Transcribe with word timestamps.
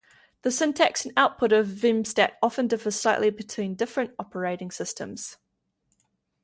The 0.41 0.49
syntax 0.49 1.05
and 1.05 1.13
output 1.15 1.53
of 1.53 1.67
vmstat 1.67 2.31
often 2.41 2.65
differs 2.67 2.95
slightly 2.99 3.29
between 3.29 3.75
different 3.75 4.15
operating 4.17 4.71
systems. 4.71 5.37